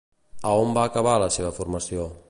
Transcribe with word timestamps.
A 0.51 0.53
on 0.61 0.73
va 0.79 0.87
acabar 0.91 1.15
la 1.25 1.29
seva 1.37 1.53
formació? 1.61 2.13